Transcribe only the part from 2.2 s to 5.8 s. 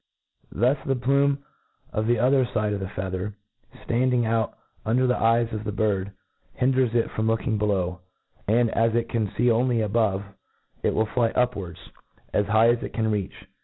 fide of the feather, ftaiiding out under the eyes of the